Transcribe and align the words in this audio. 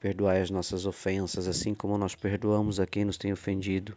Perdoai 0.00 0.40
as 0.40 0.48
nossas 0.48 0.86
ofensas, 0.86 1.46
assim 1.46 1.74
como 1.74 1.98
nós 1.98 2.14
perdoamos 2.14 2.80
a 2.80 2.86
quem 2.86 3.04
nos 3.04 3.18
tem 3.18 3.32
ofendido. 3.32 3.94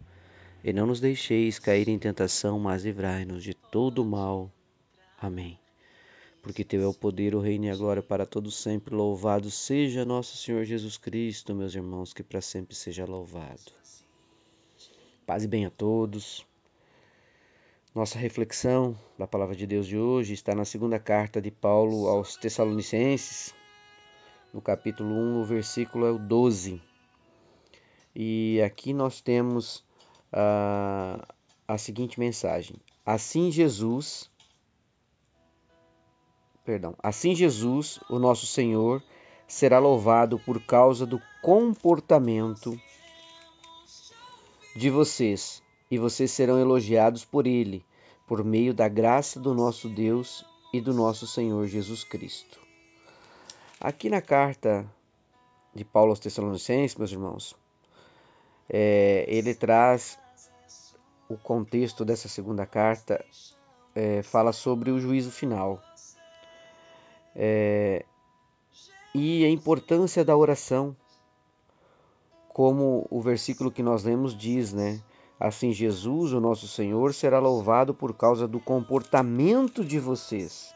E 0.61 0.73
não 0.73 0.85
nos 0.85 0.99
deixeis 0.99 1.59
cair 1.59 1.87
em 1.87 1.97
tentação, 1.97 2.59
mas 2.59 2.83
livrai-nos 2.83 3.43
de 3.43 3.53
todo 3.53 4.03
mal. 4.03 4.51
Amém. 5.17 5.57
Porque 6.41 6.65
Teu 6.65 6.83
é 6.83 6.87
o 6.87 6.93
poder, 6.93 7.33
o 7.33 7.39
reino 7.39 7.65
e 7.65 7.69
a 7.69 7.75
glória 7.75 8.03
para 8.03 8.25
todos 8.25 8.57
sempre. 8.57 8.93
Louvado 8.93 9.49
seja 9.49 10.03
nosso 10.03 10.35
Senhor 10.35 10.65
Jesus 10.65 10.97
Cristo, 10.97 11.55
meus 11.55 11.73
irmãos, 11.73 12.13
que 12.13 12.21
para 12.21 12.41
sempre 12.41 12.75
seja 12.75 13.05
louvado. 13.05 13.71
Paz 15.25 15.45
e 15.45 15.47
bem 15.47 15.65
a 15.65 15.69
todos. 15.69 16.45
Nossa 17.95 18.19
reflexão 18.19 18.97
da 19.17 19.25
palavra 19.25 19.55
de 19.55 19.65
Deus 19.65 19.87
de 19.87 19.97
hoje 19.97 20.33
está 20.33 20.53
na 20.53 20.65
segunda 20.65 20.99
carta 20.99 21.41
de 21.41 21.49
Paulo 21.49 22.07
aos 22.07 22.35
Tessalonicenses, 22.35 23.55
no 24.53 24.61
capítulo 24.61 25.09
1, 25.09 25.41
o 25.41 25.43
versículo 25.43 26.05
é 26.05 26.11
o 26.11 26.19
12. 26.19 26.79
E 28.15 28.61
aqui 28.63 28.93
nós 28.93 29.19
temos 29.19 29.83
a, 30.31 31.27
a 31.67 31.77
seguinte 31.77 32.19
mensagem: 32.19 32.75
Assim 33.03 33.49
Jesus, 33.49 34.29
perdão, 36.63 36.95
assim 37.01 37.33
Jesus, 37.33 37.99
o 38.07 38.19
nosso 38.19 38.45
Senhor, 38.45 39.03
será 39.47 39.79
louvado 39.79 40.37
por 40.37 40.61
causa 40.61 41.05
do 41.05 41.19
comportamento 41.41 42.79
de 44.75 44.89
vocês, 44.89 45.63
e 45.89 45.97
vocês 45.97 46.31
serão 46.31 46.59
elogiados 46.59 47.25
por 47.25 47.47
ele, 47.47 47.83
por 48.27 48.43
meio 48.43 48.73
da 48.73 48.87
graça 48.87 49.39
do 49.39 49.53
nosso 49.53 49.89
Deus 49.89 50.45
e 50.71 50.79
do 50.79 50.93
nosso 50.93 51.25
Senhor 51.27 51.67
Jesus 51.67 52.03
Cristo. 52.03 52.62
Aqui 53.83 54.09
na 54.09 54.21
carta 54.21 54.89
de 55.75 55.83
Paulo 55.83 56.11
aos 56.11 56.19
Tessalonicenses, 56.21 56.95
meus 56.95 57.11
irmãos, 57.11 57.53
é, 58.69 59.25
ele 59.27 59.53
traz 59.53 60.17
o 61.27 61.35
contexto 61.35 62.05
dessa 62.05 62.29
segunda 62.29 62.65
carta, 62.65 63.25
é, 63.93 64.23
fala 64.23 64.53
sobre 64.53 64.89
o 64.89 65.01
juízo 65.01 65.31
final 65.31 65.83
é, 67.35 68.05
e 69.13 69.43
a 69.43 69.49
importância 69.49 70.23
da 70.23 70.37
oração, 70.37 70.95
como 72.47 73.05
o 73.11 73.19
versículo 73.19 73.69
que 73.69 73.83
nós 73.83 74.05
lemos 74.05 74.33
diz, 74.33 74.71
né? 74.71 75.01
Assim, 75.37 75.73
Jesus, 75.73 76.31
o 76.31 76.39
nosso 76.39 76.69
Senhor, 76.69 77.13
será 77.13 77.37
louvado 77.37 77.93
por 77.93 78.15
causa 78.15 78.47
do 78.47 78.61
comportamento 78.61 79.83
de 79.83 79.99
vocês 79.99 80.73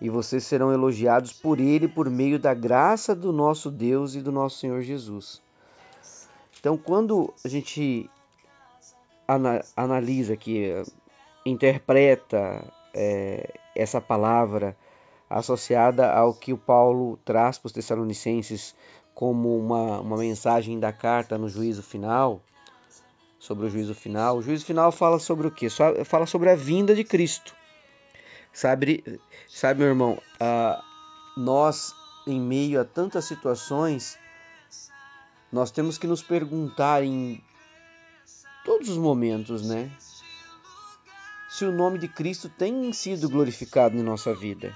e 0.00 0.08
vocês 0.08 0.44
serão 0.44 0.72
elogiados 0.72 1.32
por 1.32 1.60
Ele 1.60 1.86
por 1.86 2.08
meio 2.08 2.38
da 2.38 2.54
graça 2.54 3.14
do 3.14 3.32
nosso 3.32 3.70
Deus 3.70 4.14
e 4.14 4.20
do 4.20 4.32
nosso 4.32 4.58
Senhor 4.58 4.80
Jesus. 4.82 5.42
Então, 6.58 6.76
quando 6.76 7.32
a 7.44 7.48
gente 7.48 8.08
analisa 9.76 10.34
aqui, 10.34 10.70
interpreta 11.44 12.64
é, 12.94 13.54
essa 13.74 14.00
palavra 14.00 14.76
associada 15.28 16.12
ao 16.12 16.34
que 16.34 16.52
o 16.52 16.58
Paulo 16.58 17.18
traz 17.24 17.56
para 17.56 17.68
os 17.68 17.72
Tessalonicenses 17.72 18.74
como 19.14 19.56
uma, 19.56 20.00
uma 20.00 20.16
mensagem 20.16 20.78
da 20.80 20.92
carta 20.92 21.38
no 21.38 21.48
juízo 21.48 21.82
final, 21.82 22.40
sobre 23.38 23.66
o 23.66 23.70
juízo 23.70 23.94
final. 23.94 24.38
O 24.38 24.42
juízo 24.42 24.64
final 24.64 24.90
fala 24.90 25.18
sobre 25.18 25.46
o 25.46 25.50
quê? 25.50 25.68
Fala 26.04 26.26
sobre 26.26 26.50
a 26.50 26.56
vinda 26.56 26.94
de 26.94 27.04
Cristo. 27.04 27.54
Sabe, 28.52 29.20
sabe 29.48 29.80
meu 29.80 29.88
irmão, 29.88 30.20
uh, 30.40 30.82
nós, 31.40 31.94
em 32.26 32.40
meio 32.40 32.80
a 32.80 32.84
tantas 32.84 33.24
situações, 33.24 34.18
nós 35.52 35.70
temos 35.70 35.96
que 35.96 36.06
nos 36.06 36.22
perguntar 36.22 37.02
em 37.04 37.42
todos 38.64 38.88
os 38.88 38.96
momentos, 38.96 39.66
né? 39.66 39.90
Se 41.48 41.64
o 41.64 41.72
nome 41.72 41.98
de 41.98 42.08
Cristo 42.08 42.48
tem 42.48 42.92
sido 42.92 43.28
glorificado 43.28 43.96
em 43.96 44.02
nossa 44.02 44.34
vida. 44.34 44.74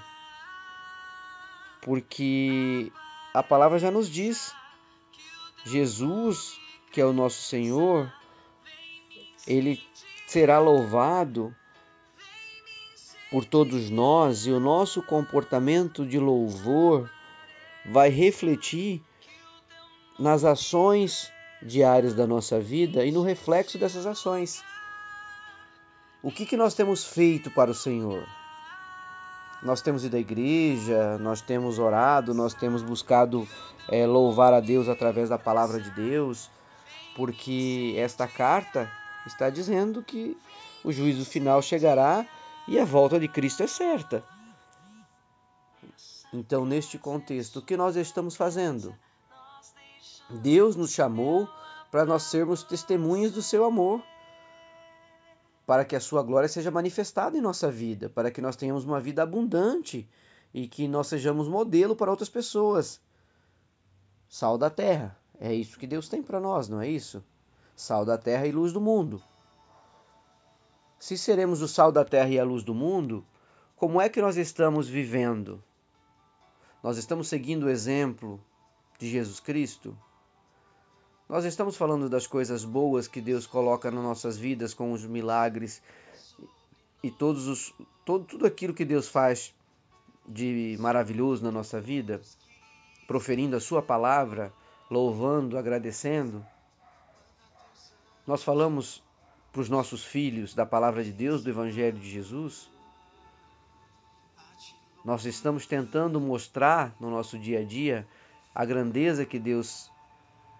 Porque 1.81 2.91
a 3.33 3.43
palavra 3.43 3.77
já 3.77 3.91
nos 3.91 4.09
diz: 4.09 4.53
Jesus, 5.65 6.59
que 6.91 6.99
é 6.99 7.05
o 7.05 7.13
nosso 7.13 7.41
Senhor, 7.43 8.11
ele 9.47 9.81
será 10.27 10.59
louvado 10.59 11.55
por 13.31 13.45
todos 13.45 13.89
nós 13.89 14.45
e 14.45 14.51
o 14.51 14.59
nosso 14.59 15.01
comportamento 15.01 16.05
de 16.05 16.19
louvor 16.19 17.09
vai 17.85 18.09
refletir 18.09 19.01
nas 20.17 20.43
ações 20.43 21.31
diárias 21.61 22.13
da 22.13 22.25
nossa 22.27 22.59
vida 22.59 23.05
e 23.05 23.11
no 23.11 23.21
reflexo 23.21 23.77
dessas 23.77 24.05
ações. 24.05 24.63
O 26.21 26.31
que, 26.31 26.45
que 26.45 26.57
nós 26.57 26.73
temos 26.73 27.03
feito 27.03 27.51
para 27.51 27.71
o 27.71 27.75
Senhor? 27.75 28.25
Nós 29.61 29.81
temos 29.81 30.03
ido 30.03 30.15
à 30.15 30.19
igreja, 30.19 31.17
nós 31.17 31.41
temos 31.41 31.79
orado, 31.79 32.33
nós 32.33 32.53
temos 32.53 32.81
buscado 32.81 33.47
é, 33.89 34.05
louvar 34.05 34.53
a 34.53 34.59
Deus 34.59 34.87
através 34.87 35.29
da 35.29 35.37
palavra 35.37 35.79
de 35.79 35.89
Deus, 35.91 36.49
porque 37.15 37.95
esta 37.97 38.27
carta 38.27 38.91
está 39.25 39.49
dizendo 39.49 40.03
que 40.03 40.37
o 40.83 40.91
juízo 40.91 41.25
final 41.25 41.61
chegará 41.61 42.25
e 42.67 42.79
a 42.79 42.85
volta 42.85 43.19
de 43.19 43.27
Cristo 43.27 43.63
é 43.63 43.67
certa. 43.67 44.23
Então, 46.33 46.65
neste 46.65 46.97
contexto, 46.97 47.59
o 47.59 47.61
que 47.61 47.77
nós 47.77 47.95
estamos 47.95 48.35
fazendo? 48.35 48.95
Deus 50.29 50.75
nos 50.75 50.91
chamou 50.91 51.47
para 51.91 52.03
nós 52.03 52.23
sermos 52.23 52.63
testemunhas 52.63 53.31
do 53.31 53.41
seu 53.41 53.63
amor, 53.63 54.03
para 55.65 55.85
que 55.85 55.95
a 55.95 55.99
sua 55.99 56.21
glória 56.21 56.49
seja 56.49 56.69
manifestada 56.69 57.37
em 57.37 57.41
nossa 57.41 57.71
vida, 57.71 58.09
para 58.09 58.29
que 58.29 58.41
nós 58.41 58.55
tenhamos 58.55 58.83
uma 58.83 58.99
vida 58.99 59.23
abundante 59.23 60.07
e 60.53 60.67
que 60.67 60.87
nós 60.87 61.07
sejamos 61.07 61.47
modelo 61.47 61.95
para 61.95 62.11
outras 62.11 62.29
pessoas. 62.29 62.99
Sal 64.27 64.57
da 64.57 64.69
terra, 64.69 65.17
é 65.39 65.53
isso 65.53 65.77
que 65.79 65.87
Deus 65.87 66.09
tem 66.09 66.21
para 66.21 66.39
nós, 66.39 66.67
não 66.67 66.81
é 66.81 66.89
isso? 66.89 67.23
Sal 67.75 68.03
da 68.05 68.17
terra 68.17 68.45
e 68.45 68.51
luz 68.51 68.73
do 68.73 68.81
mundo. 68.81 69.21
Se 70.99 71.17
seremos 71.17 71.61
o 71.61 71.67
sal 71.67 71.91
da 71.91 72.05
terra 72.05 72.29
e 72.29 72.39
a 72.39 72.43
luz 72.43 72.63
do 72.63 72.73
mundo, 72.73 73.25
como 73.75 74.01
é 74.01 74.07
que 74.07 74.21
nós 74.21 74.37
estamos 74.37 74.87
vivendo? 74.87 75.61
Nós 76.81 76.97
estamos 76.97 77.27
seguindo 77.27 77.63
o 77.63 77.69
exemplo 77.69 78.39
de 78.97 79.09
Jesus 79.09 79.39
Cristo? 79.39 79.97
Nós 81.27 81.43
estamos 81.43 81.75
falando 81.75 82.07
das 82.07 82.27
coisas 82.27 82.63
boas 82.63 83.07
que 83.07 83.19
Deus 83.19 83.47
coloca 83.47 83.89
nas 83.89 84.03
nossas 84.03 84.37
vidas, 84.37 84.73
com 84.73 84.91
os 84.91 85.05
milagres 85.05 85.81
e 87.03 87.11
todos 87.11 87.47
os, 87.47 87.73
todo, 88.05 88.25
tudo 88.25 88.45
aquilo 88.45 88.73
que 88.73 88.85
Deus 88.85 89.07
faz 89.07 89.53
de 90.27 90.77
maravilhoso 90.79 91.43
na 91.43 91.51
nossa 91.51 91.81
vida, 91.81 92.21
proferindo 93.07 93.55
a 93.55 93.59
Sua 93.59 93.81
palavra, 93.81 94.53
louvando, 94.89 95.57
agradecendo. 95.57 96.45
Nós 98.25 98.43
falamos 98.43 99.03
para 99.55 99.61
os 99.61 99.69
nossos 99.69 100.03
filhos 100.03 100.53
da 100.53 100.65
palavra 100.65 101.01
de 101.01 101.13
Deus, 101.13 101.41
do 101.41 101.49
Evangelho 101.49 101.97
de 101.97 102.09
Jesus? 102.09 102.69
Nós 105.05 105.23
estamos 105.23 105.65
tentando 105.65 106.19
mostrar 106.19 106.93
no 106.99 107.09
nosso 107.09 107.39
dia 107.39 107.61
a 107.61 107.63
dia 107.63 108.05
a 108.53 108.65
grandeza 108.65 109.25
que 109.25 109.39
Deus 109.39 109.89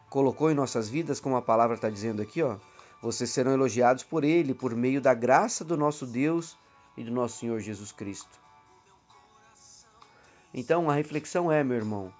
colocou 0.09 0.49
em 0.49 0.53
nossas 0.53 0.87
vidas, 0.87 1.19
como 1.19 1.35
a 1.35 1.41
palavra 1.41 1.75
está 1.75 1.89
dizendo 1.89 2.21
aqui, 2.21 2.41
ó. 2.41 2.55
Vocês 3.01 3.29
serão 3.31 3.51
elogiados 3.51 4.01
por 4.01 4.23
Ele, 4.23 4.53
por 4.53 4.73
meio 4.73 5.01
da 5.01 5.13
graça 5.13 5.65
do 5.65 5.75
nosso 5.75 6.05
Deus 6.05 6.57
e 6.95 7.03
do 7.03 7.11
nosso 7.11 7.39
Senhor 7.39 7.59
Jesus 7.59 7.91
Cristo. 7.91 8.39
Então 10.53 10.89
a 10.89 10.93
reflexão 10.93 11.51
é, 11.51 11.65
meu 11.65 11.75
irmão, 11.75 12.13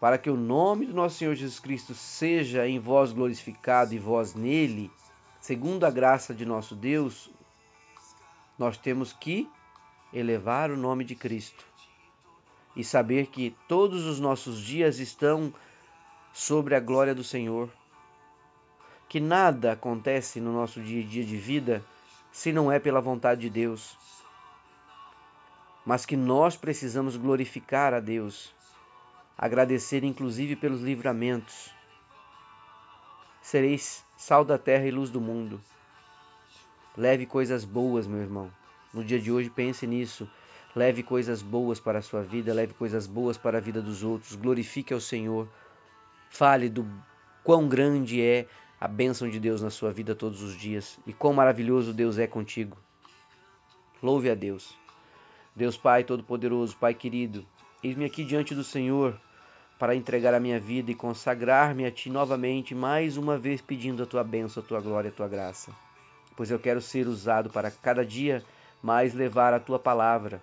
para 0.00 0.16
que 0.16 0.30
o 0.30 0.38
nome 0.38 0.86
do 0.86 0.94
nosso 0.94 1.18
Senhor 1.18 1.34
Jesus 1.34 1.60
Cristo 1.60 1.94
seja 1.94 2.66
em 2.66 2.78
vós 2.78 3.12
glorificado 3.12 3.92
e 3.92 3.98
vós 3.98 4.34
nele, 4.34 4.90
segundo 5.48 5.86
a 5.86 5.90
graça 5.90 6.34
de 6.34 6.44
nosso 6.44 6.74
Deus, 6.74 7.30
nós 8.58 8.76
temos 8.76 9.14
que 9.14 9.48
elevar 10.12 10.70
o 10.70 10.76
nome 10.76 11.04
de 11.04 11.14
Cristo 11.14 11.64
e 12.76 12.84
saber 12.84 13.28
que 13.28 13.56
todos 13.66 14.04
os 14.04 14.20
nossos 14.20 14.60
dias 14.60 14.98
estão 14.98 15.50
sobre 16.34 16.74
a 16.74 16.80
glória 16.80 17.14
do 17.14 17.24
Senhor. 17.24 17.70
que 19.08 19.20
nada 19.20 19.72
acontece 19.72 20.38
no 20.38 20.52
nosso 20.52 20.82
dia 20.82 21.02
a 21.02 21.06
dia 21.06 21.24
de 21.24 21.38
vida 21.38 21.82
se 22.30 22.52
não 22.52 22.70
é 22.70 22.78
pela 22.78 23.00
vontade 23.00 23.40
de 23.40 23.48
Deus, 23.48 23.96
mas 25.82 26.04
que 26.04 26.14
nós 26.14 26.58
precisamos 26.58 27.16
glorificar 27.16 27.94
a 27.94 28.00
Deus, 28.00 28.54
agradecer 29.38 30.04
inclusive 30.04 30.56
pelos 30.56 30.82
livramentos. 30.82 31.77
Sereis 33.48 34.04
sal 34.14 34.44
da 34.44 34.58
terra 34.58 34.86
e 34.86 34.90
luz 34.90 35.08
do 35.08 35.22
mundo. 35.22 35.58
Leve 36.94 37.24
coisas 37.24 37.64
boas, 37.64 38.06
meu 38.06 38.20
irmão. 38.20 38.52
No 38.92 39.02
dia 39.02 39.18
de 39.18 39.32
hoje, 39.32 39.48
pense 39.48 39.86
nisso. 39.86 40.28
Leve 40.76 41.02
coisas 41.02 41.40
boas 41.40 41.80
para 41.80 42.00
a 42.00 42.02
sua 42.02 42.20
vida, 42.20 42.52
leve 42.52 42.74
coisas 42.74 43.06
boas 43.06 43.38
para 43.38 43.56
a 43.56 43.60
vida 43.62 43.80
dos 43.80 44.02
outros. 44.02 44.34
Glorifique 44.34 44.92
ao 44.92 45.00
Senhor. 45.00 45.48
Fale 46.28 46.68
do 46.68 46.86
quão 47.42 47.66
grande 47.66 48.20
é 48.20 48.46
a 48.78 48.86
bênção 48.86 49.30
de 49.30 49.40
Deus 49.40 49.62
na 49.62 49.70
sua 49.70 49.92
vida 49.92 50.14
todos 50.14 50.42
os 50.42 50.54
dias 50.54 51.00
e 51.06 51.14
quão 51.14 51.32
maravilhoso 51.32 51.94
Deus 51.94 52.18
é 52.18 52.26
contigo. 52.26 52.76
Louve 54.02 54.28
a 54.28 54.34
Deus. 54.34 54.76
Deus 55.56 55.74
Pai 55.74 56.04
Todo-Poderoso, 56.04 56.76
Pai 56.76 56.92
querido, 56.92 57.46
eis-me 57.82 58.04
aqui 58.04 58.24
diante 58.24 58.54
do 58.54 58.62
Senhor 58.62 59.18
para 59.78 59.94
entregar 59.94 60.34
a 60.34 60.40
minha 60.40 60.58
vida 60.58 60.90
e 60.90 60.94
consagrar-me 60.94 61.86
a 61.86 61.90
Ti 61.90 62.10
novamente, 62.10 62.74
mais 62.74 63.16
uma 63.16 63.38
vez 63.38 63.60
pedindo 63.60 64.02
a 64.02 64.06
Tua 64.06 64.24
bênção, 64.24 64.62
a 64.62 64.66
Tua 64.66 64.80
glória, 64.80 65.10
a 65.10 65.12
Tua 65.12 65.28
graça. 65.28 65.70
Pois 66.36 66.50
eu 66.50 66.58
quero 66.58 66.80
ser 66.80 67.06
usado 67.06 67.48
para 67.48 67.70
cada 67.70 68.04
dia 68.04 68.44
mais 68.82 69.14
levar 69.14 69.54
a 69.54 69.60
Tua 69.60 69.78
palavra, 69.78 70.42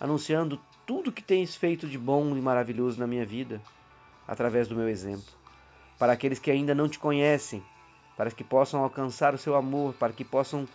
anunciando 0.00 0.58
tudo 0.86 1.12
que 1.12 1.22
tens 1.22 1.54
feito 1.54 1.86
de 1.86 1.98
bom 1.98 2.36
e 2.36 2.40
maravilhoso 2.40 2.98
na 2.98 3.06
minha 3.06 3.26
vida, 3.26 3.60
através 4.26 4.68
do 4.68 4.74
meu 4.74 4.88
exemplo. 4.88 5.32
Para 5.98 6.14
aqueles 6.14 6.38
que 6.38 6.50
ainda 6.50 6.74
não 6.74 6.88
Te 6.88 6.98
conhecem, 6.98 7.62
para 8.16 8.30
que 8.30 8.42
possam 8.42 8.82
alcançar 8.82 9.34
o 9.34 9.38
Seu 9.38 9.54
amor, 9.54 9.94
para 9.94 10.12
que 10.12 10.24
possam 10.24 10.66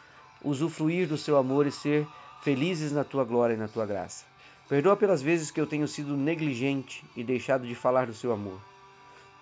usufruir 0.44 1.08
do 1.08 1.18
Seu 1.18 1.36
amor 1.36 1.66
e 1.66 1.72
ser 1.72 2.08
felizes 2.42 2.92
na 2.92 3.04
tua 3.04 3.24
glória 3.24 3.56
e 3.56 3.58
na 3.58 3.68
tua 3.68 3.86
graça. 3.86 4.26
Perdoa 4.68 4.98
pelas 4.98 5.22
vezes 5.22 5.50
que 5.50 5.62
eu 5.62 5.66
tenho 5.66 5.88
sido 5.88 6.18
negligente 6.18 7.06
e 7.16 7.24
deixado 7.24 7.66
de 7.66 7.74
falar 7.74 8.08
do 8.08 8.14
seu 8.14 8.34
amor, 8.34 8.60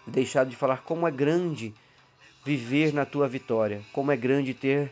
deixado 0.05 0.49
de 0.49 0.55
falar 0.55 0.83
como 0.83 1.07
é 1.07 1.11
grande 1.11 1.73
viver 2.45 2.93
na 2.93 3.05
tua 3.05 3.27
vitória, 3.27 3.81
como 3.91 4.11
é 4.11 4.15
grande 4.15 4.53
ter 4.53 4.91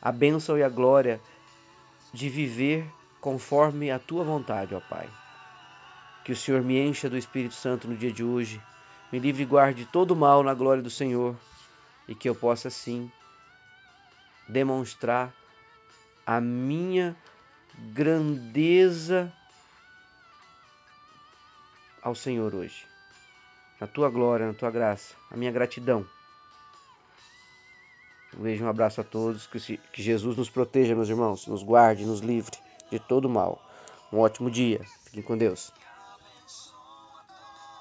a 0.00 0.10
bênção 0.10 0.56
e 0.56 0.62
a 0.62 0.68
glória 0.68 1.20
de 2.10 2.30
viver 2.30 2.90
conforme 3.20 3.90
a 3.90 3.98
tua 3.98 4.24
vontade, 4.24 4.74
ó 4.74 4.80
Pai. 4.80 5.08
Que 6.24 6.32
o 6.32 6.36
Senhor 6.36 6.62
me 6.62 6.78
encha 6.78 7.10
do 7.10 7.18
Espírito 7.18 7.54
Santo 7.54 7.86
no 7.86 7.94
dia 7.94 8.10
de 8.10 8.24
hoje, 8.24 8.58
me 9.12 9.18
livre 9.18 9.42
e 9.42 9.46
guarde 9.46 9.84
todo 9.84 10.12
o 10.12 10.16
mal 10.16 10.42
na 10.42 10.54
glória 10.54 10.82
do 10.82 10.90
Senhor. 10.90 11.36
E 12.08 12.14
que 12.14 12.28
eu 12.28 12.34
possa 12.34 12.70
sim 12.70 13.10
demonstrar 14.48 15.34
a 16.24 16.40
minha 16.40 17.14
grandeza 17.92 19.32
ao 22.06 22.14
Senhor 22.14 22.54
hoje. 22.54 22.86
Na 23.80 23.86
tua 23.88 24.08
glória, 24.08 24.46
na 24.46 24.54
tua 24.54 24.70
graça, 24.70 25.16
a 25.28 25.36
minha 25.36 25.50
gratidão. 25.50 26.06
Um 28.38 28.42
beijo, 28.42 28.64
um 28.64 28.68
abraço 28.68 29.00
a 29.00 29.04
todos. 29.04 29.48
Que, 29.48 29.80
Jesus 30.02 30.36
nos 30.36 30.48
proteja, 30.48 30.94
meus 30.94 31.08
irmãos, 31.08 31.48
nos 31.48 31.64
guarde, 31.64 32.06
nos 32.06 32.20
livre 32.20 32.56
de 32.92 33.00
todo 33.00 33.28
mal. 33.28 33.60
Um 34.12 34.20
ótimo 34.20 34.48
dia. 34.48 34.80
Fiquem 35.04 35.20
com 35.20 35.36
Deus. 35.36 35.72